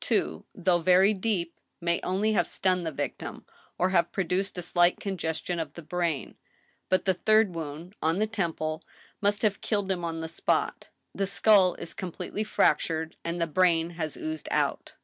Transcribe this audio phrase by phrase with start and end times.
[0.00, 3.46] Two, though very deep, may only have stunned the victim,
[3.78, 6.34] or have produced a slight congestion of the brain;
[6.88, 8.82] but the third wound, on the temple,
[9.20, 10.88] must have killed him on the spot.
[11.14, 14.94] The skull is com pletely fractured, and the brain has oozed out.